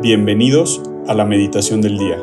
Bienvenidos 0.00 0.80
a 1.08 1.14
la 1.14 1.24
meditación 1.24 1.80
del 1.80 1.98
día. 1.98 2.22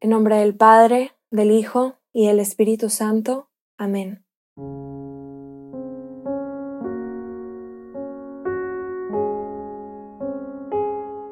En 0.00 0.10
nombre 0.10 0.38
del 0.38 0.56
Padre, 0.56 1.12
del 1.30 1.52
Hijo 1.52 1.98
y 2.12 2.26
del 2.26 2.40
Espíritu 2.40 2.90
Santo. 2.90 3.48
Amén. 3.78 4.24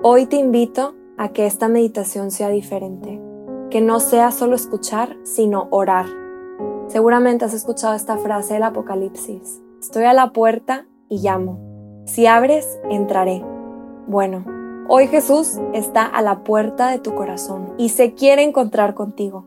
Hoy 0.03 0.27
te 0.27 0.37
invito 0.37 0.95
a 1.19 1.33
que 1.33 1.47
esta 1.47 1.67
meditación 1.67 2.31
sea 2.31 2.51
diferente, 2.51 3.21
que 3.69 3.81
no 3.81 3.99
sea 3.99 4.31
solo 4.31 4.55
escuchar, 4.55 5.17
sino 5.25 5.67
orar. 5.73 6.07
Seguramente 6.87 7.47
has 7.47 7.55
escuchado 7.55 7.95
esta 7.95 8.17
frase 8.17 8.55
del 8.55 8.63
Apocalipsis. 8.63 9.61
Estoy 9.81 10.05
a 10.05 10.13
la 10.13 10.33
puerta 10.33 10.87
y 11.11 11.19
llamo. 11.19 11.59
Si 12.07 12.27
abres, 12.27 12.81
entraré. 12.89 13.45
Bueno, 14.07 14.47
hoy 14.89 15.09
Jesús 15.09 15.61
está 15.75 16.07
a 16.07 16.23
la 16.23 16.43
puerta 16.45 16.91
de 16.91 16.99
tu 16.99 17.15
corazón 17.15 17.75
y 17.77 17.91
se 17.91 18.15
quiere 18.15 18.43
encontrar 18.43 18.95
contigo. 18.95 19.45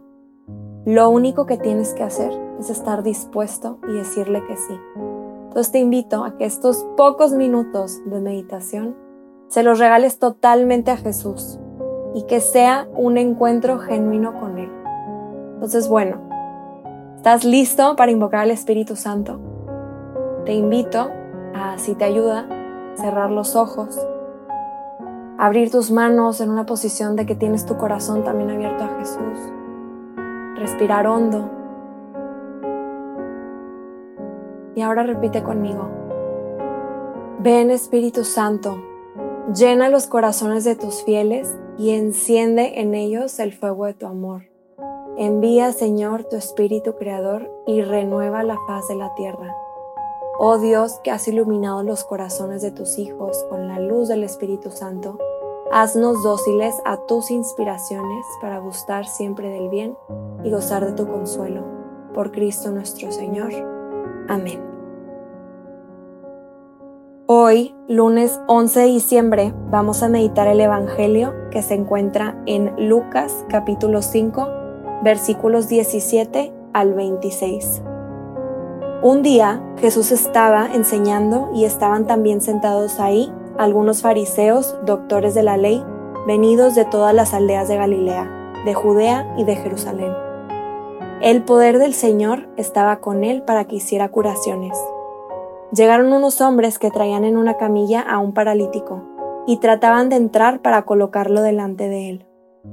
Lo 0.86 1.10
único 1.10 1.48
que 1.48 1.58
tienes 1.58 1.94
que 1.94 2.04
hacer 2.04 2.32
es 2.60 2.70
estar 2.70 3.02
dispuesto 3.02 3.80
y 3.88 3.94
decirle 3.94 4.46
que 4.46 4.58
sí. 4.58 4.78
Entonces 5.46 5.72
te 5.72 5.80
invito 5.80 6.24
a 6.24 6.38
que 6.38 6.46
estos 6.46 6.86
pocos 6.98 7.32
minutos 7.32 8.02
de 8.06 8.20
meditación 8.20 8.96
se 9.48 9.64
los 9.64 9.80
regales 9.80 10.20
totalmente 10.20 10.92
a 10.92 10.98
Jesús 10.98 11.60
y 12.14 12.24
que 12.24 12.40
sea 12.40 12.88
un 12.96 13.18
encuentro 13.18 13.80
genuino 13.80 14.40
con 14.40 14.58
Él. 14.58 14.70
Entonces, 15.56 15.88
bueno, 15.88 16.22
¿estás 17.16 17.46
listo 17.46 17.96
para 17.96 18.12
invocar 18.12 18.42
al 18.42 18.52
Espíritu 18.52 18.96
Santo? 18.96 19.40
Te 20.46 20.54
invito 20.54 21.10
si 21.78 21.96
te 21.96 22.06
ayuda, 22.06 22.48
cerrar 22.96 23.32
los 23.32 23.56
ojos, 23.56 24.00
abrir 25.38 25.72
tus 25.72 25.92
manos 25.92 26.42
en 26.42 26.50
una 26.50 26.66
posición 26.66 27.16
de 27.16 27.26
que 27.26 27.36
tienes 27.36 27.66
tu 27.66 27.78
corazón 27.78 28.24
también 28.24 28.52
abierto 28.52 28.84
a 28.84 29.00
Jesús, 29.00 29.52
respirar 30.56 31.08
hondo. 31.08 31.50
Y 34.76 34.82
ahora 34.82 35.04
repite 35.04 35.44
conmigo. 35.44 35.88
Ven 37.40 37.72
Espíritu 37.72 38.24
Santo, 38.24 38.78
llena 39.54 39.90
los 39.90 40.08
corazones 40.08 40.64
de 40.64 40.76
tus 40.76 41.04
fieles 41.04 41.54
y 41.78 41.92
enciende 41.92 42.80
en 42.80 42.94
ellos 42.94 43.40
el 43.40 43.54
fuego 43.54 43.86
de 43.86 43.94
tu 43.94 44.08
amor. 44.08 44.44
Envía, 45.18 45.74
Señor, 45.74 46.24
tu 46.24 46.38
Espíritu 46.38 46.96
Creador 46.96 47.52
y 47.68 47.82
renueva 47.82 48.44
la 48.44 48.58
faz 48.66 48.88
de 48.88 48.96
la 48.96 49.14
tierra. 49.14 49.54
Oh 50.40 50.58
Dios 50.58 51.00
que 51.04 51.12
has 51.12 51.28
iluminado 51.28 51.84
los 51.84 52.04
corazones 52.04 52.64
de 52.64 52.72
tus 52.72 52.98
hijos 52.98 53.46
con 53.50 53.68
la 53.68 53.80
luz 53.80 54.08
del 54.08 54.24
Espíritu 54.24 54.72
Santo, 54.72 55.20
haznos 55.72 56.24
dóciles 56.24 56.76
a 56.86 56.98
tus 57.06 57.30
inspiraciones 57.30 58.26
para 58.42 58.58
gustar 58.58 59.06
siempre 59.06 59.50
del 59.50 59.70
bien 59.70 59.96
y 60.44 60.50
gozar 60.50 60.88
de 60.88 60.94
tu 60.94 61.08
consuelo. 61.08 61.64
Por 62.16 62.32
Cristo 62.32 62.72
nuestro 62.72 63.12
Señor. 63.12 63.54
Amén. 64.28 64.60
Hoy, 67.28 67.76
lunes 67.88 68.40
11 68.48 68.80
de 68.80 68.86
diciembre, 68.88 69.54
vamos 69.70 70.02
a 70.02 70.10
meditar 70.10 70.48
el 70.48 70.60
Evangelio 70.60 71.34
que 71.52 71.62
se 71.62 71.76
encuentra 71.76 72.42
en 72.48 72.90
Lucas 72.90 73.46
capítulo 73.50 74.02
5, 74.02 74.48
versículos 75.04 75.68
17 75.68 76.52
al 76.74 76.96
26. 76.96 77.84
Un 79.04 79.22
día 79.22 79.62
Jesús 79.80 80.14
estaba 80.14 80.66
enseñando 80.74 81.50
y 81.54 81.66
estaban 81.66 82.08
también 82.08 82.40
sentados 82.40 83.02
ahí 83.02 83.30
algunos 83.58 84.02
fariseos, 84.02 84.78
doctores 84.86 85.34
de 85.34 85.44
la 85.44 85.58
ley, 85.58 85.84
venidos 86.26 86.74
de 86.74 86.86
todas 86.86 87.14
las 87.14 87.34
aldeas 87.34 87.68
de 87.68 87.76
Galilea, 87.76 88.54
de 88.64 88.74
Judea 88.74 89.36
y 89.38 89.44
de 89.44 89.58
Jerusalén. 89.58 90.14
El 91.22 91.44
poder 91.44 91.80
del 91.80 91.94
Señor 91.94 92.48
estaba 92.56 93.02
con 93.02 93.26
él 93.26 93.44
para 93.44 93.66
que 93.66 93.76
hiciera 93.76 94.08
curaciones. 94.08 94.80
Llegaron 95.74 96.14
unos 96.14 96.40
hombres 96.40 96.80
que 96.80 96.90
traían 96.90 97.26
en 97.26 97.36
una 97.36 97.58
camilla 97.58 98.00
a 98.00 98.20
un 98.20 98.34
paralítico 98.34 99.04
y 99.46 99.58
trataban 99.58 100.08
de 100.08 100.16
entrar 100.16 100.62
para 100.62 100.84
colocarlo 100.84 101.42
delante 101.42 101.90
de 101.90 102.10
él. 102.10 102.26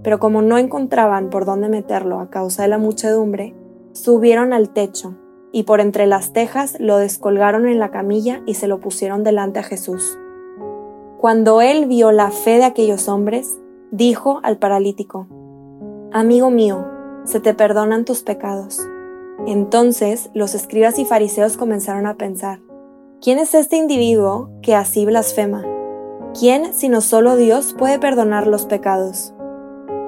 Pero 0.04 0.20
como 0.20 0.42
no 0.42 0.58
encontraban 0.58 1.28
por 1.28 1.44
dónde 1.44 1.68
meterlo 1.68 2.20
a 2.20 2.30
causa 2.30 2.62
de 2.62 2.68
la 2.68 2.78
muchedumbre, 2.78 3.56
subieron 3.94 4.52
al 4.52 4.70
techo 4.70 5.16
y 5.52 5.64
por 5.64 5.80
entre 5.80 6.06
las 6.06 6.32
tejas 6.32 6.76
lo 6.78 6.98
descolgaron 6.98 7.68
en 7.68 7.78
la 7.78 7.90
camilla 7.90 8.42
y 8.46 8.54
se 8.54 8.68
lo 8.68 8.80
pusieron 8.80 9.24
delante 9.24 9.58
a 9.58 9.64
Jesús. 9.64 10.18
Cuando 11.18 11.60
él 11.60 11.86
vio 11.86 12.12
la 12.12 12.30
fe 12.30 12.58
de 12.58 12.64
aquellos 12.64 13.08
hombres, 13.08 13.58
dijo 13.90 14.40
al 14.42 14.58
paralítico, 14.58 15.26
Amigo 16.12 16.50
mío, 16.50 16.86
se 17.24 17.40
te 17.40 17.54
perdonan 17.54 18.04
tus 18.04 18.22
pecados. 18.22 18.80
Entonces 19.46 20.30
los 20.34 20.54
escribas 20.54 20.98
y 20.98 21.04
fariseos 21.04 21.56
comenzaron 21.56 22.06
a 22.06 22.16
pensar, 22.16 22.60
¿quién 23.20 23.38
es 23.38 23.54
este 23.54 23.76
individuo 23.76 24.50
que 24.62 24.74
así 24.74 25.04
blasfema? 25.04 25.64
¿Quién 26.38 26.72
sino 26.74 27.00
solo 27.00 27.36
Dios 27.36 27.74
puede 27.76 27.98
perdonar 27.98 28.46
los 28.46 28.66
pecados? 28.66 29.34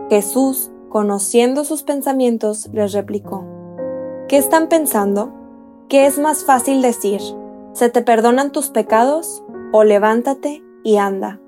Jesús, 0.09 0.71
conociendo 0.89 1.65
sus 1.65 1.83
pensamientos, 1.83 2.69
les 2.73 2.93
replicó, 2.93 3.52
¿Qué 4.29 4.39
están 4.39 4.69
pensando? 4.69 5.33
¿Qué 5.89 6.07
es 6.07 6.19
más 6.19 6.45
fácil 6.45 6.81
decir? 6.81 7.21
¿Se 7.73 7.89
te 7.89 8.03
perdonan 8.03 8.51
tus 8.53 8.71
pecados? 8.71 9.45
¿O 9.73 9.85
levántate 9.85 10.63
y 10.83 10.97
anda? 10.97 11.41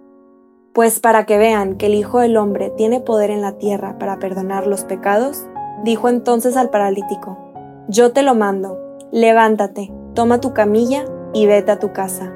Pues 0.72 1.00
para 1.00 1.24
que 1.24 1.38
vean 1.38 1.76
que 1.76 1.86
el 1.86 1.94
Hijo 1.94 2.20
del 2.20 2.36
Hombre 2.36 2.70
tiene 2.70 3.00
poder 3.00 3.30
en 3.30 3.40
la 3.40 3.58
tierra 3.58 3.98
para 3.98 4.18
perdonar 4.18 4.66
los 4.66 4.84
pecados, 4.84 5.46
dijo 5.82 6.08
entonces 6.08 6.56
al 6.56 6.70
paralítico, 6.70 7.38
Yo 7.88 8.12
te 8.12 8.22
lo 8.22 8.34
mando, 8.34 8.78
levántate, 9.12 9.92
toma 10.14 10.40
tu 10.40 10.52
camilla 10.52 11.04
y 11.32 11.46
vete 11.46 11.70
a 11.70 11.78
tu 11.78 11.92
casa. 11.92 12.32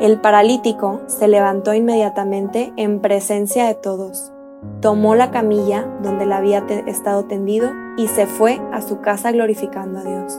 El 0.00 0.20
paralítico 0.20 1.00
se 1.06 1.28
levantó 1.28 1.72
inmediatamente 1.72 2.72
en 2.76 3.00
presencia 3.00 3.66
de 3.66 3.74
todos 3.74 4.32
tomó 4.80 5.14
la 5.14 5.30
camilla 5.30 5.86
donde 6.02 6.26
la 6.26 6.38
había 6.38 6.58
estado 6.86 7.24
tendido 7.24 7.70
y 7.96 8.08
se 8.08 8.26
fue 8.26 8.60
a 8.72 8.82
su 8.82 9.00
casa 9.00 9.32
glorificando 9.32 10.00
a 10.00 10.04
Dios. 10.04 10.38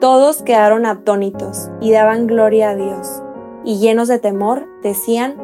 Todos 0.00 0.42
quedaron 0.42 0.86
atónitos 0.86 1.70
y 1.80 1.92
daban 1.92 2.26
gloria 2.26 2.70
a 2.70 2.74
Dios, 2.74 3.22
y 3.64 3.78
llenos 3.78 4.08
de 4.08 4.18
temor 4.18 4.66
decían, 4.82 5.36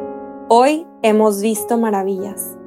Hoy 0.49 0.85
hemos 1.01 1.41
visto 1.41 1.77
maravillas. 1.77 2.57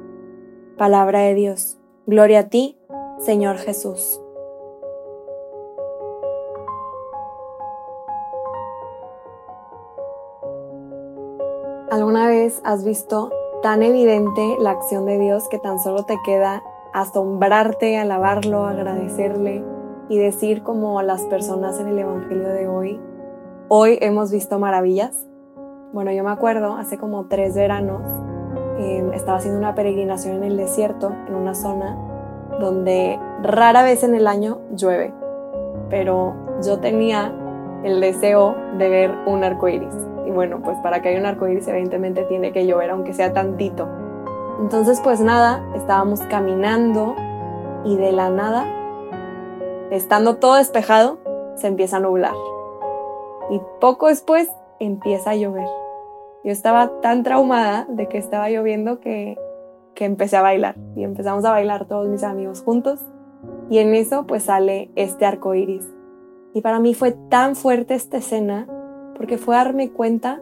Palabra 0.75 1.19
de 1.19 1.35
Dios. 1.35 1.77
Gloria 2.07 2.39
a 2.39 2.49
ti, 2.49 2.79
Señor 3.19 3.57
Jesús. 3.57 4.19
¿Alguna 11.91 12.27
vez 12.27 12.59
has 12.63 12.83
visto 12.83 13.31
tan 13.61 13.83
evidente 13.83 14.57
la 14.59 14.71
acción 14.71 15.05
de 15.05 15.19
Dios 15.19 15.47
que 15.47 15.59
tan 15.59 15.79
solo 15.79 16.03
te 16.03 16.17
queda 16.25 16.63
asombrarte, 16.95 17.97
alabarlo, 17.97 18.65
agradecerle 18.65 19.65
y 20.07 20.17
decir 20.17 20.63
como 20.63 21.01
las 21.01 21.23
personas 21.23 21.77
en 21.81 21.87
el 21.87 21.99
Evangelio 21.99 22.47
de 22.47 22.69
hoy, 22.69 23.01
hoy 23.67 23.97
hemos 24.01 24.31
visto 24.31 24.59
maravillas. 24.59 25.27
Bueno, 25.91 26.13
yo 26.13 26.23
me 26.23 26.31
acuerdo, 26.31 26.77
hace 26.77 26.97
como 26.97 27.25
tres 27.25 27.53
veranos, 27.53 28.01
em, 28.79 29.11
estaba 29.11 29.39
haciendo 29.39 29.59
una 29.59 29.75
peregrinación 29.75 30.37
en 30.37 30.43
el 30.45 30.55
desierto, 30.55 31.11
en 31.27 31.35
una 31.35 31.53
zona 31.53 31.97
donde 32.61 33.19
rara 33.43 33.83
vez 33.83 34.03
en 34.03 34.15
el 34.15 34.25
año 34.25 34.59
llueve, 34.73 35.13
pero 35.89 36.33
yo 36.65 36.79
tenía 36.79 37.33
el 37.83 37.99
deseo 37.99 38.55
de 38.77 38.87
ver 38.87 39.11
un 39.25 39.43
arco 39.43 39.67
iris. 39.67 39.93
Y 40.25 40.31
bueno, 40.31 40.61
pues 40.63 40.77
para 40.77 41.01
que 41.01 41.09
haya 41.09 41.19
un 41.19 41.25
arco 41.25 41.45
iris 41.45 41.67
evidentemente 41.67 42.23
tiene 42.23 42.53
que 42.53 42.65
llover, 42.65 42.89
aunque 42.91 43.13
sea 43.13 43.33
tantito. 43.33 44.04
Entonces, 44.59 45.01
pues 45.01 45.19
nada, 45.19 45.63
estábamos 45.75 46.21
caminando 46.21 47.15
y 47.83 47.97
de 47.97 48.11
la 48.11 48.29
nada, 48.29 48.65
estando 49.91 50.37
todo 50.37 50.55
despejado, 50.55 51.17
se 51.55 51.67
empieza 51.67 51.97
a 51.97 51.99
nublar. 51.99 52.33
Y 53.49 53.61
poco 53.79 54.07
después 54.07 54.49
empieza 54.79 55.31
a 55.31 55.35
llover. 55.35 55.67
Yo 56.43 56.51
estaba 56.51 57.01
tan 57.01 57.23
traumada 57.23 57.85
de 57.89 58.07
que 58.07 58.17
estaba 58.17 58.49
lloviendo 58.49 58.99
que, 58.99 59.37
que 59.93 60.05
empecé 60.05 60.37
a 60.37 60.41
bailar. 60.41 60.75
Y 60.95 61.03
empezamos 61.03 61.43
a 61.45 61.51
bailar 61.51 61.85
todos 61.85 62.07
mis 62.07 62.23
amigos 62.23 62.61
juntos. 62.61 62.99
Y 63.69 63.79
en 63.79 63.93
eso 63.93 64.25
pues 64.25 64.43
sale 64.43 64.91
este 64.95 65.25
arco 65.25 65.53
iris. 65.53 65.85
Y 66.53 66.61
para 66.61 66.79
mí 66.79 66.93
fue 66.93 67.11
tan 67.11 67.55
fuerte 67.55 67.93
esta 67.93 68.17
escena 68.17 68.67
porque 69.15 69.37
fue 69.37 69.55
darme 69.55 69.91
cuenta 69.91 70.41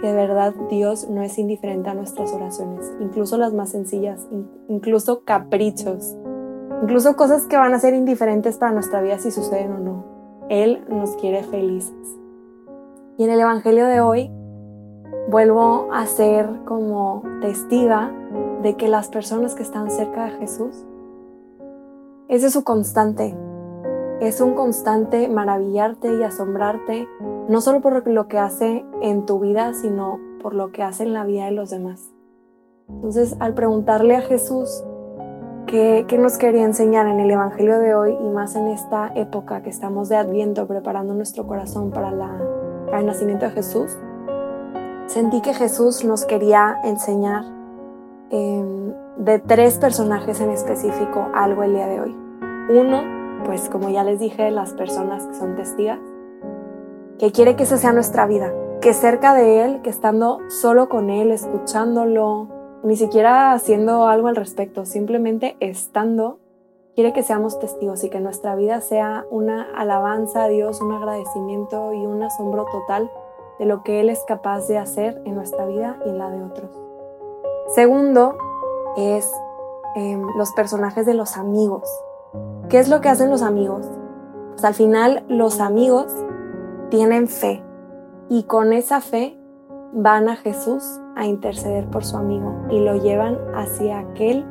que 0.00 0.06
de 0.06 0.12
verdad 0.14 0.54
Dios 0.70 1.08
no 1.08 1.22
es 1.22 1.38
indiferente 1.38 1.90
a 1.90 1.94
nuestras 1.94 2.32
oraciones, 2.32 2.92
incluso 3.00 3.36
las 3.38 3.52
más 3.52 3.70
sencillas, 3.70 4.26
incluso 4.68 5.24
caprichos, 5.24 6.16
incluso 6.82 7.16
cosas 7.16 7.46
que 7.46 7.56
van 7.56 7.74
a 7.74 7.78
ser 7.78 7.94
indiferentes 7.94 8.58
para 8.58 8.72
nuestra 8.72 9.00
vida 9.00 9.18
si 9.18 9.30
suceden 9.30 9.72
o 9.72 9.78
no. 9.78 10.04
Él 10.48 10.84
nos 10.88 11.16
quiere 11.16 11.42
felices. 11.42 11.94
Y 13.16 13.24
en 13.24 13.30
el 13.30 13.40
Evangelio 13.40 13.86
de 13.86 14.00
hoy 14.00 14.30
vuelvo 15.28 15.88
a 15.92 16.06
ser 16.06 16.48
como 16.64 17.22
testiga 17.40 18.12
de 18.62 18.76
que 18.76 18.88
las 18.88 19.08
personas 19.08 19.54
que 19.54 19.62
están 19.62 19.90
cerca 19.90 20.24
de 20.24 20.30
Jesús, 20.32 20.84
ese 22.28 22.46
es 22.46 22.52
su 22.52 22.64
constante. 22.64 23.34
Es 24.20 24.40
un 24.40 24.54
constante 24.54 25.28
maravillarte 25.28 26.12
y 26.12 26.24
asombrarte, 26.24 27.08
no 27.48 27.60
solo 27.60 27.80
por 27.80 28.04
lo 28.08 28.26
que 28.26 28.38
hace 28.38 28.84
en 29.00 29.26
tu 29.26 29.38
vida, 29.38 29.74
sino 29.74 30.18
por 30.42 30.54
lo 30.54 30.72
que 30.72 30.82
hace 30.82 31.04
en 31.04 31.12
la 31.12 31.24
vida 31.24 31.44
de 31.44 31.52
los 31.52 31.70
demás. 31.70 32.10
Entonces, 32.88 33.36
al 33.38 33.54
preguntarle 33.54 34.16
a 34.16 34.22
Jesús 34.22 34.82
qué, 35.66 36.04
nos 36.18 36.36
quería 36.36 36.64
enseñar 36.64 37.06
en 37.06 37.20
el 37.20 37.30
Evangelio 37.30 37.78
de 37.78 37.94
hoy 37.94 38.16
y 38.20 38.28
más 38.28 38.56
en 38.56 38.68
esta 38.68 39.12
época 39.14 39.62
que 39.62 39.70
estamos 39.70 40.08
de 40.08 40.16
Adviento 40.16 40.66
preparando 40.66 41.14
nuestro 41.14 41.46
corazón 41.46 41.92
para, 41.92 42.10
el 42.10 43.06
nacimiento 43.06 43.44
de 43.44 43.52
Jesús, 43.52 43.96
sentí 45.06 45.42
que 45.42 45.54
Jesús 45.54 46.04
nos 46.04 46.24
quería 46.24 46.78
enseñar 46.82 47.44
em, 48.30 48.94
de 49.18 49.38
tres 49.38 49.78
personajes 49.78 50.40
en 50.40 50.50
específico 50.50 51.28
algo 51.34 51.62
el 51.62 51.74
día 51.74 51.86
de 51.86 52.00
hoy. 52.00 52.16
Uno, 52.70 53.17
pues 53.44 53.68
como 53.68 53.88
ya 53.88 54.04
les 54.04 54.18
dije, 54.18 54.50
las 54.50 54.74
personas 54.74 55.26
que 55.26 55.34
son 55.34 55.56
testigas, 55.56 56.00
que 57.18 57.32
quiere 57.32 57.56
que 57.56 57.64
esa 57.64 57.78
sea 57.78 57.92
nuestra 57.92 58.26
vida, 58.26 58.52
que 58.80 58.94
cerca 58.94 59.34
de 59.34 59.64
Él, 59.64 59.82
que 59.82 59.90
estando 59.90 60.38
solo 60.48 60.88
con 60.88 61.10
Él, 61.10 61.30
escuchándolo, 61.32 62.48
ni 62.82 62.96
siquiera 62.96 63.52
haciendo 63.52 64.06
algo 64.06 64.28
al 64.28 64.36
respecto, 64.36 64.84
simplemente 64.86 65.56
estando, 65.60 66.38
quiere 66.94 67.12
que 67.12 67.22
seamos 67.22 67.58
testigos 67.58 68.04
y 68.04 68.10
que 68.10 68.20
nuestra 68.20 68.54
vida 68.54 68.80
sea 68.80 69.24
una 69.30 69.62
alabanza 69.74 70.44
a 70.44 70.48
Dios, 70.48 70.80
un 70.80 70.92
agradecimiento 70.92 71.92
y 71.92 72.06
un 72.06 72.22
asombro 72.22 72.66
total 72.66 73.10
de 73.58 73.66
lo 73.66 73.82
que 73.82 74.00
Él 74.00 74.10
es 74.10 74.22
capaz 74.26 74.68
de 74.68 74.78
hacer 74.78 75.20
en 75.24 75.34
nuestra 75.34 75.66
vida 75.66 75.98
y 76.06 76.10
en 76.10 76.18
la 76.18 76.30
de 76.30 76.42
otros. 76.42 76.70
Segundo 77.74 78.36
es 78.96 79.30
em, 79.96 80.22
los 80.36 80.52
personajes 80.52 81.04
de 81.04 81.14
los 81.14 81.36
amigos. 81.36 81.88
¿Qué 82.68 82.78
es 82.78 82.90
lo 82.90 83.00
que 83.00 83.08
hacen 83.08 83.30
los 83.30 83.40
amigos? 83.40 83.86
Pues 84.50 84.62
al 84.62 84.74
final 84.74 85.24
los 85.26 85.58
amigos 85.58 86.12
tienen 86.90 87.26
fe 87.26 87.62
y 88.28 88.42
con 88.42 88.74
esa 88.74 89.00
fe 89.00 89.38
van 89.94 90.28
a 90.28 90.36
Jesús 90.36 90.84
a 91.16 91.24
interceder 91.24 91.86
por 91.86 92.04
su 92.04 92.18
amigo 92.18 92.66
y 92.68 92.80
lo 92.80 92.96
llevan 92.96 93.38
hacia 93.54 94.00
aquel 94.00 94.44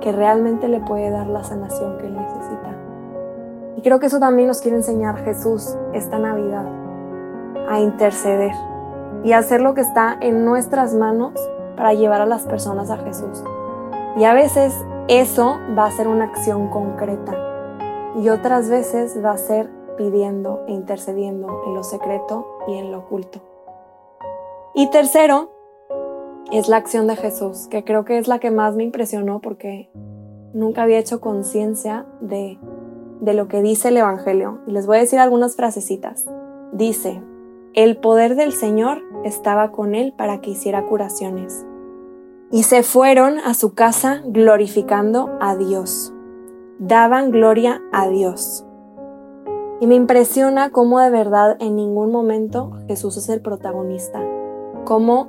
que 0.00 0.12
realmente 0.12 0.68
le 0.68 0.78
puede 0.78 1.10
dar 1.10 1.26
la 1.26 1.42
sanación 1.42 1.98
que 1.98 2.06
él 2.06 2.14
necesita. 2.14 2.76
Y 3.76 3.82
creo 3.82 3.98
que 3.98 4.06
eso 4.06 4.20
también 4.20 4.46
nos 4.46 4.60
quiere 4.60 4.76
enseñar 4.76 5.24
Jesús 5.24 5.76
esta 5.92 6.20
Navidad, 6.20 6.66
a 7.68 7.80
interceder 7.80 8.52
y 9.24 9.32
hacer 9.32 9.60
lo 9.60 9.74
que 9.74 9.80
está 9.80 10.16
en 10.20 10.44
nuestras 10.44 10.94
manos 10.94 11.32
para 11.76 11.92
llevar 11.92 12.20
a 12.20 12.26
las 12.26 12.42
personas 12.42 12.90
a 12.90 12.98
Jesús. 12.98 13.42
Y 14.16 14.22
a 14.22 14.34
veces 14.34 14.72
eso 15.08 15.56
va 15.76 15.86
a 15.86 15.90
ser 15.90 16.06
una 16.06 16.26
acción 16.26 16.68
concreta 16.68 17.50
y 18.16 18.28
otras 18.28 18.68
veces 18.68 19.18
va 19.22 19.32
a 19.32 19.38
ser 19.38 19.68
pidiendo 19.96 20.64
e 20.66 20.72
intercediendo 20.72 21.62
en 21.66 21.74
lo 21.74 21.82
secreto 21.82 22.46
y 22.68 22.74
en 22.74 22.90
lo 22.90 22.98
oculto. 23.00 23.40
Y 24.74 24.90
tercero, 24.90 25.50
es 26.50 26.68
la 26.68 26.76
acción 26.76 27.06
de 27.06 27.16
Jesús, 27.16 27.66
que 27.68 27.84
creo 27.84 28.04
que 28.04 28.18
es 28.18 28.28
la 28.28 28.38
que 28.38 28.50
más 28.50 28.76
me 28.76 28.84
impresionó 28.84 29.40
porque 29.40 29.90
nunca 30.52 30.82
había 30.82 30.98
hecho 30.98 31.20
conciencia 31.20 32.06
de, 32.20 32.58
de 33.20 33.34
lo 33.34 33.48
que 33.48 33.62
dice 33.62 33.88
el 33.88 33.96
Evangelio. 33.96 34.60
Y 34.66 34.72
les 34.72 34.86
voy 34.86 34.98
a 34.98 35.00
decir 35.00 35.18
algunas 35.18 35.56
frasecitas. 35.56 36.26
Dice, 36.72 37.22
el 37.74 37.96
poder 37.96 38.36
del 38.36 38.52
Señor 38.52 39.02
estaba 39.24 39.72
con 39.72 39.94
él 39.94 40.14
para 40.16 40.40
que 40.40 40.50
hiciera 40.50 40.86
curaciones. 40.86 41.66
Y 42.52 42.62
se 42.62 42.82
fueron 42.84 43.38
a 43.38 43.54
su 43.54 43.74
casa 43.74 44.22
glorificando 44.24 45.36
a 45.40 45.56
Dios. 45.56 46.13
Daban 46.78 47.30
gloria 47.30 47.82
a 47.92 48.08
Dios. 48.08 48.64
Y 49.80 49.86
me 49.86 49.94
impresiona 49.94 50.70
cómo 50.70 51.00
de 51.00 51.10
verdad 51.10 51.56
en 51.60 51.76
ningún 51.76 52.10
momento 52.12 52.72
Jesús 52.86 53.16
es 53.16 53.28
el 53.28 53.40
protagonista 53.40 54.22
cómo 54.84 55.28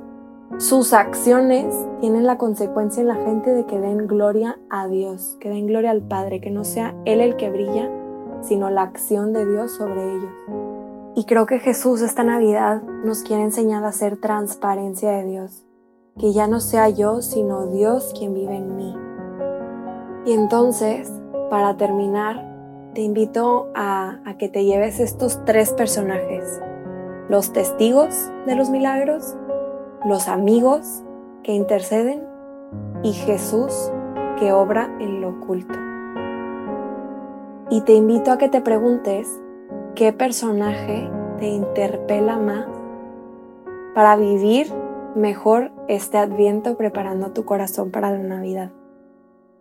sus 0.58 0.92
acciones 0.92 1.74
tienen 2.00 2.24
la 2.24 2.38
consecuencia 2.38 3.00
en 3.00 3.08
la 3.08 3.16
gente 3.16 3.52
de 3.52 3.66
que 3.66 3.80
den 3.80 4.06
gloria 4.06 4.58
a 4.70 4.86
Dios, 4.86 5.36
que 5.40 5.48
den 5.48 5.66
gloria 5.66 5.90
al 5.90 6.02
Padre, 6.02 6.40
que 6.40 6.50
no 6.50 6.64
sea 6.64 6.94
Él 7.04 7.20
el 7.20 7.36
que 7.36 7.50
brilla, 7.50 7.90
sino 8.42 8.70
la 8.70 8.82
acción 8.82 9.32
de 9.32 9.44
Dios 9.44 9.72
sobre 9.72 10.14
ellos. 10.14 10.32
Y 11.16 11.24
creo 11.24 11.46
que 11.46 11.58
Jesús 11.58 12.02
esta 12.02 12.22
Navidad 12.22 12.82
nos 12.82 13.22
quiere 13.22 13.42
enseñar 13.42 13.84
a 13.84 13.88
hacer 13.88 14.18
transparencia 14.18 15.10
de 15.12 15.24
Dios, 15.24 15.64
que 16.18 16.32
ya 16.32 16.46
no 16.46 16.60
sea 16.60 16.88
yo, 16.90 17.22
sino 17.22 17.66
Dios 17.66 18.14
quien 18.16 18.34
vive 18.34 18.56
en 18.56 18.76
mí. 18.76 18.94
Y 20.26 20.32
entonces, 20.32 21.10
para 21.48 21.76
terminar, 21.76 22.44
te 22.94 23.02
invito 23.02 23.70
a, 23.74 24.20
a 24.24 24.36
que 24.36 24.48
te 24.48 24.64
lleves 24.64 25.00
estos 25.00 25.44
tres 25.44 25.72
personajes, 25.72 26.60
los 27.28 27.52
testigos 27.52 28.30
de 28.46 28.54
los 28.54 28.70
milagros, 28.70 29.36
los 30.04 30.28
amigos 30.28 31.02
que 31.42 31.52
interceden 31.52 32.22
y 33.02 33.12
Jesús 33.12 33.92
que 34.38 34.52
obra 34.52 34.94
en 35.00 35.20
lo 35.20 35.30
oculto. 35.30 35.78
Y 37.70 37.80
te 37.80 37.94
invito 37.94 38.30
a 38.30 38.38
que 38.38 38.48
te 38.48 38.60
preguntes 38.60 39.28
qué 39.94 40.12
personaje 40.12 41.10
te 41.38 41.48
interpela 41.48 42.38
más 42.38 42.66
para 43.94 44.16
vivir 44.16 44.72
mejor 45.14 45.72
este 45.88 46.18
adviento 46.18 46.76
preparando 46.76 47.32
tu 47.32 47.44
corazón 47.44 47.90
para 47.90 48.10
la 48.10 48.18
Navidad. 48.18 48.70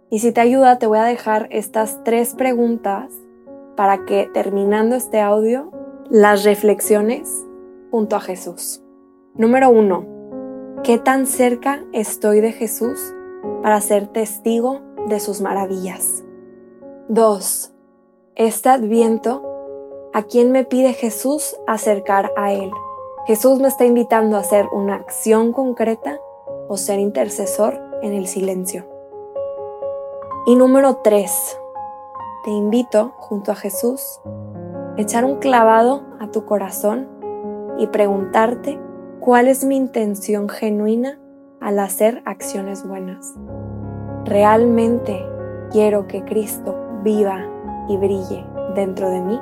Y 0.09 0.19
si 0.19 0.31
te 0.31 0.41
ayuda, 0.41 0.79
te 0.79 0.87
voy 0.87 0.99
a 0.99 1.03
dejar 1.03 1.47
estas 1.51 2.03
tres 2.03 2.35
preguntas 2.35 3.11
para 3.75 4.05
que 4.05 4.29
terminando 4.33 4.95
este 4.95 5.19
audio 5.19 5.71
las 6.09 6.43
reflexiones 6.43 7.45
junto 7.91 8.15
a 8.15 8.21
Jesús. 8.21 8.81
Número 9.33 9.69
uno, 9.69 10.15
¿Qué 10.85 10.99
tan 10.99 11.25
cerca 11.25 11.83
estoy 11.93 12.41
de 12.41 12.51
Jesús 12.51 13.11
para 13.63 13.81
ser 13.81 14.05
testigo 14.05 14.81
de 15.07 15.19
sus 15.19 15.41
maravillas? 15.41 16.23
2. 17.07 17.73
Este 18.35 18.69
adviento, 18.69 19.41
¿a 20.13 20.21
quién 20.21 20.51
me 20.51 20.63
pide 20.63 20.93
Jesús 20.93 21.55
acercar 21.65 22.31
a 22.37 22.53
Él? 22.53 22.69
Jesús 23.25 23.59
me 23.59 23.67
está 23.67 23.85
invitando 23.85 24.37
a 24.37 24.41
hacer 24.41 24.67
una 24.71 24.93
acción 24.93 25.53
concreta 25.53 26.19
o 26.67 26.77
ser 26.77 26.99
intercesor 26.99 27.81
en 28.03 28.13
el 28.13 28.27
silencio. 28.27 28.94
Y 30.47 30.55
número 30.55 30.97
3. 30.97 31.57
Te 32.43 32.51
invito, 32.51 33.13
junto 33.17 33.51
a 33.51 33.55
Jesús, 33.55 34.21
a 34.95 35.01
echar 35.01 35.25
un 35.25 35.37
clavado 35.37 36.03
a 36.19 36.27
tu 36.27 36.45
corazón 36.45 37.07
y 37.79 37.87
preguntarte 37.87 38.79
¿Cuál 39.19 39.47
es 39.47 39.65
mi 39.65 39.75
intención 39.75 40.47
genuina 40.47 41.19
al 41.59 41.79
hacer 41.79 42.21
acciones 42.25 42.87
buenas? 42.87 43.33
¿Realmente 44.25 45.25
quiero 45.71 46.07
que 46.07 46.23
Cristo 46.23 46.77
viva 47.01 47.43
y 47.89 47.97
brille 47.97 48.45
dentro 48.75 49.09
de 49.09 49.21
mí? 49.21 49.41